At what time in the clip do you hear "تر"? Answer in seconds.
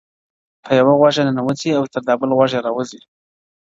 1.93-2.01